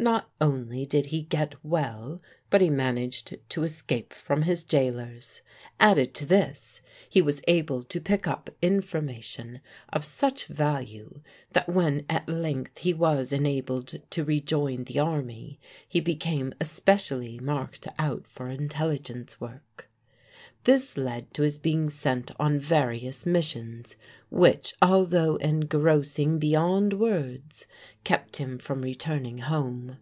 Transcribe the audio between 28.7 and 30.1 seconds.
returning home.